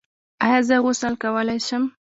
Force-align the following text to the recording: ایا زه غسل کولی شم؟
ایا 0.45 0.59
زه 0.67 0.75
غسل 0.83 1.13
کولی 1.23 1.59
شم؟ 1.67 1.83